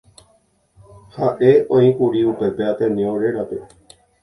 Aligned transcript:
Ha'e 1.17 1.51
oĩkuri 1.77 2.25
upépe 2.33 2.69
Ateneo 2.73 3.15
rérape 3.27 3.63